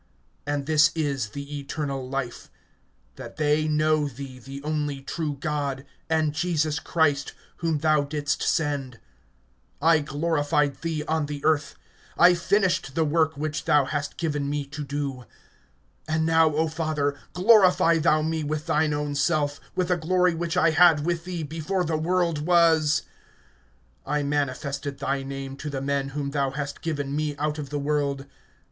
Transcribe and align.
(3)And 0.47 0.65
this 0.65 0.89
is 0.95 1.29
the 1.29 1.59
eternal 1.59 2.09
life, 2.09 2.49
that 3.17 3.35
they 3.37 3.67
know 3.67 4.07
thee 4.07 4.39
the 4.39 4.59
only 4.63 4.99
true 4.99 5.37
God, 5.39 5.85
and 6.09 6.33
Jesus 6.33 6.79
Christ, 6.79 7.33
whom 7.57 7.77
thou 7.77 8.01
didst 8.01 8.41
send. 8.41 8.99
(4)I 9.79 10.03
glorified 10.03 10.81
thee 10.81 11.03
on 11.07 11.27
the 11.27 11.45
earth; 11.45 11.75
I 12.17 12.33
finished 12.33 12.95
the 12.95 13.05
work 13.05 13.37
which 13.37 13.65
thou 13.65 13.85
hast 13.85 14.17
given 14.17 14.49
me 14.49 14.65
to 14.69 14.83
do. 14.83 15.25
(5)And 16.09 16.23
now, 16.23 16.51
O 16.51 16.67
Father, 16.67 17.15
glorify 17.33 17.99
thou 17.99 18.23
me 18.23 18.43
with 18.43 18.65
thine 18.65 18.95
own 18.95 19.13
self, 19.13 19.59
with 19.75 19.89
the 19.89 19.97
glory 19.97 20.33
which 20.33 20.57
I 20.57 20.71
had 20.71 21.05
with 21.05 21.25
thee 21.25 21.43
before 21.43 21.83
the 21.83 21.95
world 21.95 22.43
was. 22.43 23.03
(6)I 24.07 24.25
manifested 24.25 24.97
thy 24.97 25.21
name 25.21 25.55
to 25.57 25.69
the 25.69 25.79
men 25.79 26.07
whom 26.09 26.31
thou 26.31 26.49
hast 26.49 26.81
given 26.81 27.15
me 27.15 27.37
out 27.37 27.59
of 27.59 27.69
the 27.69 27.77
world. 27.77 28.25